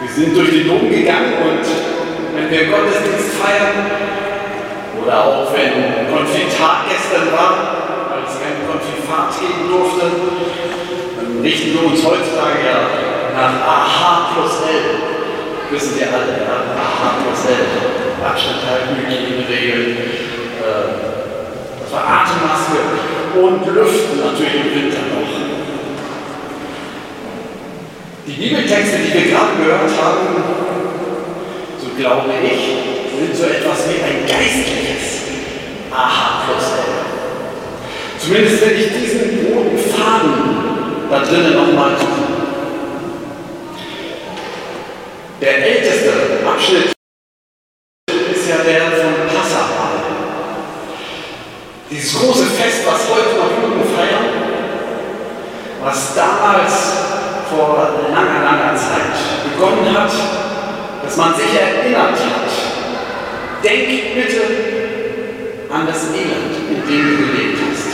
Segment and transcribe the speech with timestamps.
[0.00, 1.60] Wir sind durch den Dom gegangen und
[2.32, 3.84] wenn wir Gottesdienst feiern
[4.96, 10.08] oder auch wenn Konfitat gestern war, weil es kein Konfifat geben durfte,
[11.20, 12.80] dann richten wir uns heutzutage ja
[13.36, 14.84] nach AH plus L.
[15.70, 16.64] Wissen Sie alle, ja?
[16.80, 18.24] AH plus L.
[18.24, 20.96] Abstand halten, Hygieneregeln, äh,
[21.76, 22.80] das war Atemmaske
[23.36, 25.49] und Lüften natürlich im Winter noch.
[28.30, 30.44] Die Bibeltexte, die wir gerade gehört haben,
[31.80, 32.60] so glaube ich,
[33.18, 35.22] sind so etwas wie ein geistliches
[35.90, 36.64] Aha plus.
[38.20, 40.30] Zumindest wenn ich diesen roten Faden
[41.10, 42.30] da drinnen nochmal suche.
[45.40, 46.12] Der älteste
[46.46, 46.92] Abschnitt
[48.32, 49.90] ist ja der von Passafal.
[51.90, 54.26] Dieses große Fest, was heute noch Juden feiern,
[55.82, 57.00] was damals
[57.70, 60.12] vor langer, langer Zeit begonnen hat,
[61.04, 62.50] dass man sich erinnert hat.
[63.62, 64.42] Denk bitte
[65.70, 67.90] an das Elend, in dem du gelebt hast.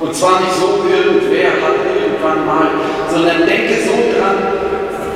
[0.00, 2.70] Und zwar nicht so, irgendwer hat irgendwann mal,
[3.10, 4.36] sondern denke so dran,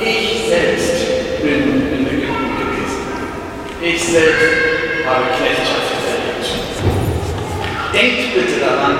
[0.01, 3.01] ich selbst bin in Ägypten gewesen.
[3.83, 4.47] Ich selbst
[5.07, 6.47] habe Knechtschaft erlebt.
[7.93, 8.97] Denkt bitte daran,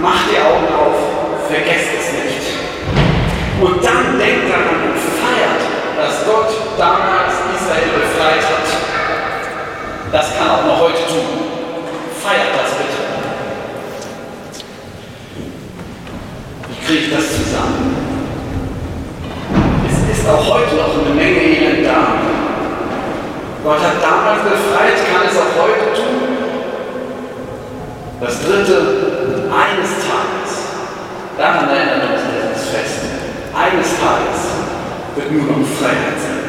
[0.00, 1.09] macht die Augen auf,
[1.50, 2.46] vergesst es nicht.
[3.60, 5.62] Und dann denkt daran und feiert,
[5.98, 8.68] dass Gott damals Israel befreit hat.
[10.12, 11.50] Das kann auch noch heute tun.
[12.22, 13.00] Feiert das bitte.
[16.68, 17.96] Wie kriege ich das zusammen?
[19.86, 22.30] Es ist auch heute noch eine Menge Elend da.
[23.62, 26.30] Gott hat damals befreit, kann es auch heute tun.
[28.20, 30.52] Das dritte, eines Tages,
[31.38, 33.00] daran erinnern wir uns dieses Fest,
[33.70, 34.40] eines Tages
[35.14, 36.40] wird nur noch Freiheit sein.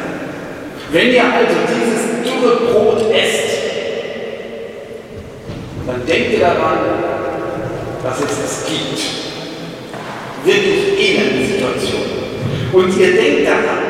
[0.90, 3.52] Wenn ihr also dieses dürre Brot esst,
[5.86, 6.78] dann denkt ihr daran,
[8.02, 9.00] dass es es gibt.
[10.44, 12.02] Wirklich elende Situation.
[12.72, 13.82] Und ihr denkt daran,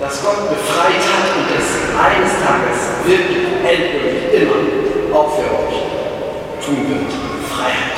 [0.00, 1.68] dass Gott befreit hat und es
[1.98, 7.12] eines Tages wirklich endgültig immer auch für euch tun wird.
[7.50, 7.96] Freiheit.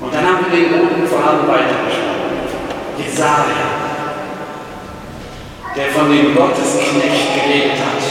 [0.00, 2.18] Und dann haben wir den roten Faden weitergesprochen.
[2.98, 3.68] Jesaja,
[5.76, 8.02] der von dem Gottesknecht geredet hat.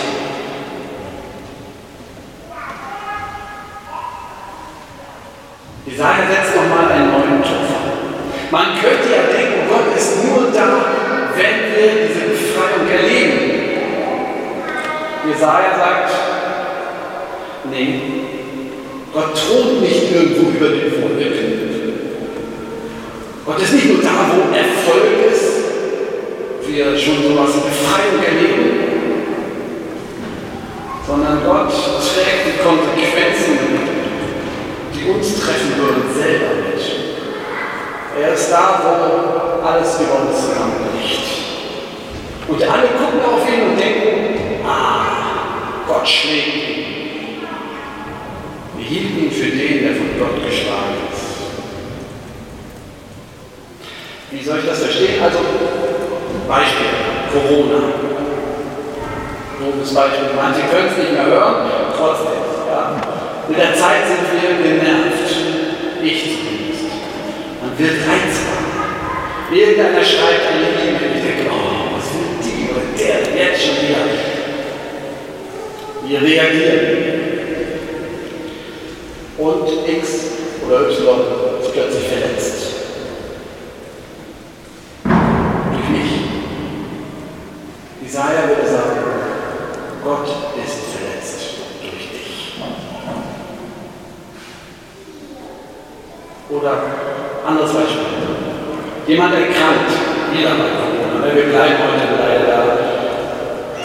[5.86, 10.86] Jesaja setzt nochmal einen neuen Topf Man könnte ja denken, Gott ist nur da,
[11.36, 13.58] wenn wir diese Befreiung erleben.
[15.28, 16.12] Jesaja sagt,
[17.72, 18.02] nee,
[19.14, 21.17] Gott thront nicht irgendwo über den Wolken.
[23.48, 25.48] Gott ist nicht nur da, wo Erfolg ist,
[26.68, 28.72] wir schon sowas wie Befreiung erleben,
[31.08, 33.58] sondern Gott trägt die Konsequenzen,
[34.94, 36.84] die uns treffen würden, selber mit.
[38.22, 41.22] Er ist da, wo alles über uns zusammenbricht.
[42.50, 46.86] Und alle gucken auf ihn und denken, ah, Gott schlägt ihn.
[48.76, 51.28] Wir hielten ihn für den, der von Gott geschlagen ist.
[54.32, 55.24] Wie soll ich das verstehen?
[55.24, 55.40] Also,
[56.48, 56.88] Beispiel,
[57.32, 57.80] Corona.
[59.60, 60.30] Doofes Beispiel.
[60.36, 62.40] Manche können es nicht mehr hören, trotzdem.
[62.70, 63.02] Ja.
[63.48, 65.32] Mit der Zeit sind wir genervt.
[66.04, 66.94] Ich zumindest.
[67.62, 68.58] Man wird reizbar.
[69.52, 71.12] Irgendeiner schreibt eine E-Mail.
[71.16, 74.04] Ich denke, oh, was will die oder der jetzt schon wieder?
[76.06, 77.28] Wir reagieren.
[79.38, 80.08] Und X
[80.66, 80.92] oder Y
[81.62, 82.58] ist plötzlich verletzt.
[85.04, 86.12] Durch mich.
[88.02, 88.98] Jesaja würde sagen,
[90.08, 90.24] Gott
[90.56, 91.40] ist verletzt
[91.82, 92.56] durch dich.
[96.50, 96.72] Oder
[97.46, 98.08] anderes Beispiel.
[99.06, 99.92] Jemand erkrankt,
[100.32, 102.64] wieder bei Corona, wir bleiben heute leider da.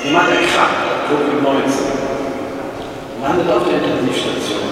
[0.04, 1.90] Jemand erkrankt, Covid-19,
[3.20, 4.62] landet auf der Intensivstation.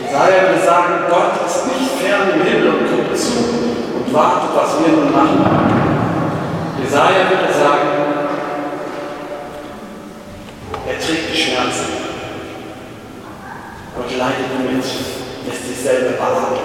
[0.00, 3.34] Jesaja würde sagen, Gott ist nicht fern im Himmel und guckt zu
[3.98, 5.42] und wartet, was wir nun machen.
[6.80, 7.91] Jesaja würde sagen,
[11.02, 11.86] er trägt die Schmerzen.
[13.96, 14.84] Gott leidet mit,
[15.46, 16.58] lässt sich selber beatmen,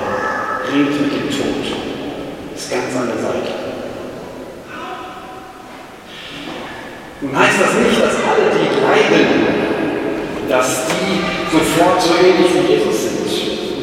[0.72, 1.66] ringt mit dem Tod,
[2.56, 3.52] ist ganz an der Seite.
[7.22, 9.28] Nun heißt das nicht, dass alle, die leiden,
[10.48, 13.18] dass die sofort so ähnlich wie Jesus sind.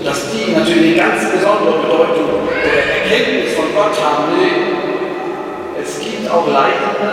[0.05, 4.37] dass die natürlich eine ganz besondere Bedeutung der Erkenntnis von Gott haben.
[4.37, 7.13] Nee, es gibt auch Leidende,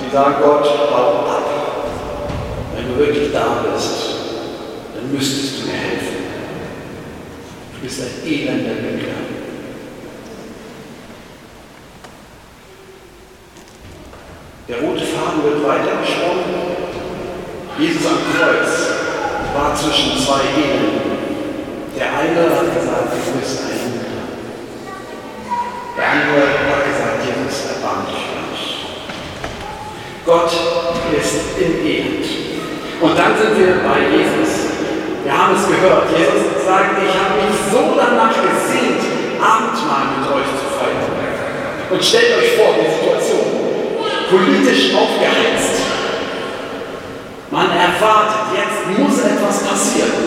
[0.00, 1.51] die sagen, Gott, hau ab.
[2.82, 3.90] Wenn du wirklich da bist,
[4.94, 6.16] dann müsstest du mir helfen.
[7.74, 9.22] Du bist ein elender Lügner.
[14.68, 16.44] Der rote Faden wird weitergesponnen.
[17.78, 18.70] Jesus am Kreuz
[19.54, 21.12] war zwischen zwei Elenden.
[21.96, 24.26] Der eine hat gesagt, du bist ein Lügner.
[25.96, 28.32] Der andere hat gesagt, Jesus, erbarm dich für.
[30.24, 30.52] Gott
[31.16, 32.41] ist im Elend.
[33.02, 34.70] Und dann sind wir bei Jesus.
[35.26, 36.06] Wir haben es gehört.
[36.14, 39.02] Jesus sagt, ich habe mich so danach gesehnt,
[39.42, 41.10] Abendmahl mit euch zu feiern.
[41.90, 43.62] Und stellt euch vor, die Situation
[44.30, 45.82] politisch aufgeheizt.
[47.50, 50.22] Man erwartet, jetzt muss etwas passieren.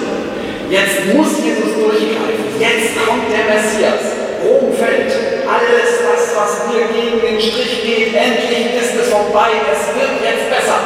[0.69, 2.59] Jetzt muss Jesus durchgreifen.
[2.59, 4.03] Jetzt kommt der Messias.
[4.43, 5.15] Rom fällt.
[5.47, 9.63] Alles das, was mir gegen den Strich geht, endlich ist es vorbei.
[9.63, 10.79] Es wird jetzt besser.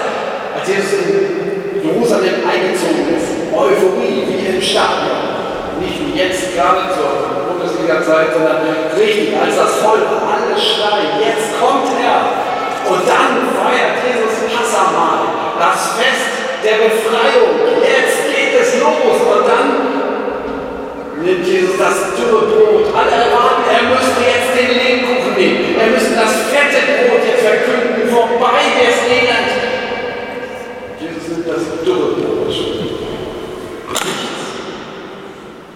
[0.53, 1.38] Als Jesus in
[1.99, 5.19] Jerusalem eingezogen ist, Euphorie wie im Stadion.
[5.83, 8.63] Nicht wie jetzt gerade zur Bundesliga-Zeit, sondern
[8.95, 9.99] richtig, als das war.
[9.99, 12.39] Alle schreien, jetzt kommt er.
[12.87, 15.27] Und dann feiert Jesus Passamal,
[15.59, 16.31] das Fest
[16.63, 17.67] der Befreiung.
[17.83, 19.19] Jetzt geht es los.
[19.19, 19.67] Und dann
[21.19, 22.95] nimmt Jesus das dürre Brot.
[22.95, 25.75] Alle erwarten, er müsste jetzt den Lebkuchen nehmen.
[25.75, 28.07] Er müsste das fette Brot jetzt verkünden.
[28.07, 29.38] Vorbei des Elend.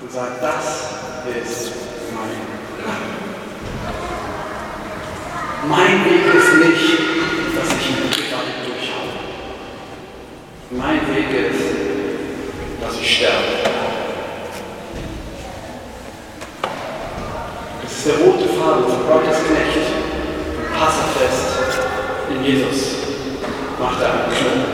[0.01, 0.65] Und sagt, das
[1.41, 1.71] ist
[2.13, 2.29] mein
[2.85, 3.03] Leib.
[5.67, 6.99] Mein Weg ist nicht,
[7.55, 8.53] dass ich mit Gewalt.
[10.69, 11.63] Mein Weg ist,
[12.81, 13.53] dass ich sterbe.
[17.81, 19.87] Das ist der rote Faden von Gottes Knecht,
[20.57, 21.49] im Passafest
[22.29, 22.79] in Jesus,
[23.79, 24.72] macht er einen Knoten.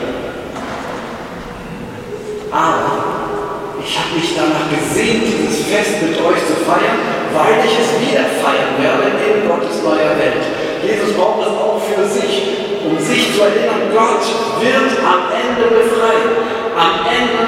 [2.51, 6.97] Aber ich habe mich danach gesehnt, dieses Fest mit euch zu feiern,
[7.33, 10.43] weil ich es wieder feiern werde in Gottes neuer Welt.
[10.81, 14.25] Jesus braucht es auch für sich, um sich zu erinnern, Gott
[14.61, 16.29] wird am Ende befreien.
[16.73, 17.45] Am Ende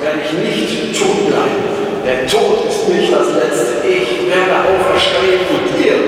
[0.00, 1.74] werde ich nicht tot bleiben.
[2.06, 3.88] Der Tod ist nicht das Letzte.
[3.88, 5.98] Ich werde auferstehen und ihr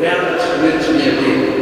[0.00, 1.58] werdet mit mir leben.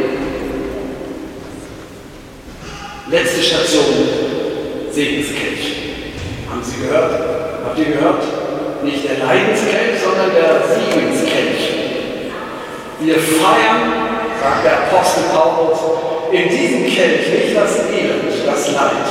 [3.09, 4.36] Letzte Station,
[4.97, 5.93] Segenskelch.
[6.49, 7.13] Haben Sie gehört?
[7.63, 8.23] Habt ihr gehört?
[8.81, 11.69] Nicht der Leidenskelch, sondern der Siegenskelch.
[13.01, 13.93] Wir feiern,
[14.41, 15.77] sagt der Apostel Paulus,
[16.31, 19.05] in diesem Kelch nicht das Elend, das Leid.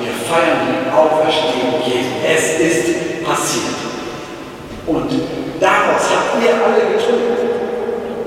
[0.00, 2.08] Wir feiern die Auferstehung Jesu.
[2.24, 3.76] Es ist passiert.
[4.86, 5.12] Und
[5.60, 7.36] daraus habt ihr alle getrunken.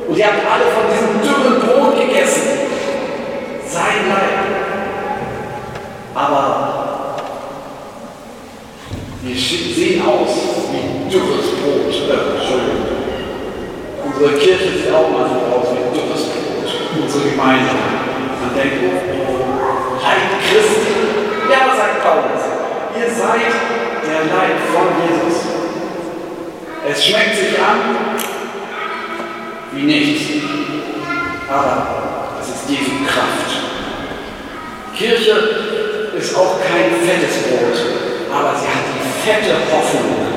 [0.07, 2.43] Und ihr habt alle von diesem dürren Brot gegessen.
[3.67, 4.45] Sein Leib.
[6.15, 6.75] Aber
[9.21, 10.29] wir sehen aus
[10.71, 11.91] wie dürres Brot.
[11.91, 12.85] Äh, Entschuldigung.
[14.25, 16.17] Unsere Kirche sieht auch manchmal aus wie Brot.
[16.99, 17.69] Unsere Gemeinde.
[18.41, 20.95] Man denkt, oh, Leib Christi.
[21.47, 22.41] Ja, sagt Paulus.
[22.97, 23.53] Ihr seid
[24.01, 25.41] der Leib von Jesus.
[26.89, 28.17] Es schmeckt sich an
[29.73, 30.25] wie nichts.
[31.47, 33.61] Aber es ist Jesu Kraft.
[34.97, 37.77] Kirche ist auch kein fettes Brot,
[38.33, 40.35] aber sie hat die fette Hoffnung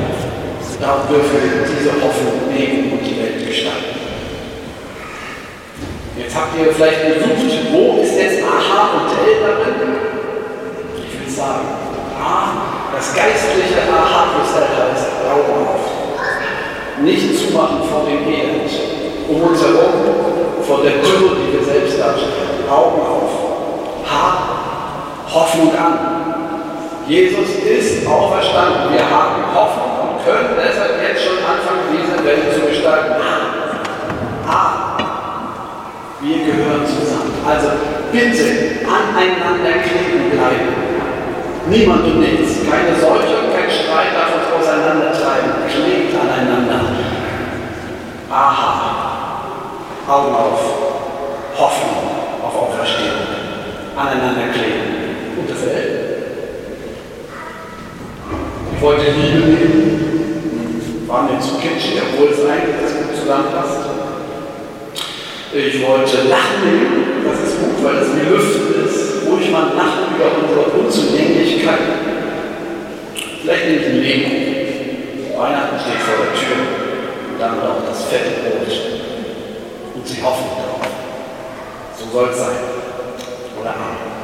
[0.80, 3.96] da dürfen wir diese Hoffnung leben und die Welt gestalten.
[6.18, 9.96] Jetzt habt ihr vielleicht gesucht, wo ist jetzt Aha Hotel darin?
[10.96, 11.68] Ich will sagen,
[12.20, 17.02] A, das geistliche Aha Hotel heißt Augen auf.
[17.02, 18.70] Nicht zumachen vor dem Elend.
[19.28, 22.68] Um uns herum, vor der Dürre, die wir selbst darstellen.
[22.68, 23.30] Augen auf.
[24.04, 25.98] H, Hoffnung an.
[27.06, 28.92] Jesus ist auferstanden.
[28.92, 33.14] Wir haben Hoffnung können deshalb jetzt schon anfangen, diese Welt zu gestalten.
[34.46, 34.96] Ah,
[36.20, 37.32] wir gehören zusammen.
[37.46, 37.68] Also
[38.12, 40.88] bitte aneinander kleben bleiben.
[41.68, 42.60] Niemand und nichts.
[42.68, 45.68] Keine Seuche, kein Streit darf uns auseinandertreiben.
[45.68, 46.80] Klebt aneinander.
[48.30, 49.42] Aha.
[50.08, 50.60] Augen auf.
[51.58, 52.10] Hoffnung
[52.42, 53.26] auf Auferstehung.
[53.96, 55.34] Aneinander kleben.
[55.36, 55.98] Gute Welt.
[58.74, 60.08] Ich wollte Liebe nehmen
[61.08, 63.97] war mir zu kitschig, obwohl es eigentlich das gut zusammenpasst.
[65.52, 69.26] Ich wollte lachen das ist gut, weil es mir lüftet ist.
[69.26, 71.78] Ruhig mal lachen über unsere Unzulänglichkeit.
[73.42, 75.38] Vielleicht nehme ich ein Leben.
[75.38, 76.56] Weihnachten steht vor der Tür
[77.32, 78.72] und damit auch das fette Brot.
[79.94, 80.80] Und sie hoffen darauf.
[81.98, 82.56] So soll es sein.
[83.60, 84.17] Oder Amen.